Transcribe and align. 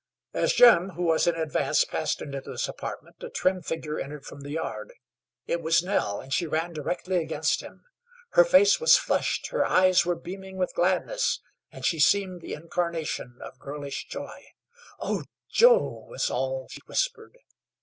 As 0.33 0.53
Jim, 0.53 0.89
who 0.95 1.03
was 1.03 1.27
in 1.27 1.35
advance, 1.35 1.85
passed 1.85 2.23
into 2.23 2.41
this 2.41 2.67
apartment 2.67 3.17
a 3.21 3.29
trim 3.29 3.61
figure 3.61 3.99
entered 3.99 4.25
from 4.25 4.41
the 4.41 4.49
yard. 4.49 4.95
It 5.45 5.61
was 5.61 5.83
Nell, 5.83 6.19
and 6.19 6.33
she 6.33 6.47
ran 6.47 6.73
directly 6.73 7.17
against 7.17 7.61
him. 7.61 7.85
Her 8.31 8.43
face 8.43 8.79
was 8.81 8.97
flushed, 8.97 9.49
her 9.49 9.63
eyes 9.63 10.03
were 10.03 10.15
beaming 10.15 10.57
with 10.57 10.73
gladness, 10.73 11.39
and 11.71 11.85
she 11.85 11.99
seemed 11.99 12.41
the 12.41 12.53
incarnation 12.55 13.37
of 13.43 13.59
girlish 13.59 14.07
joy. 14.07 14.45
"Oh, 14.99 15.23
Joe," 15.51 16.07
was 16.09 16.31
all 16.31 16.67
she 16.71 16.81
whispered. 16.87 17.37